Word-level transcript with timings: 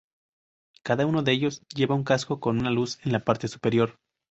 Cada 0.81 1.05
uno 1.05 1.21
de 1.21 1.31
ellos 1.31 1.61
lleva 1.75 1.93
un 1.93 2.03
casco 2.03 2.39
con 2.39 2.57
una 2.57 2.71
luz 2.71 2.97
en 3.05 3.11
la 3.11 3.23
parte 3.23 3.47
superior. 3.47 3.97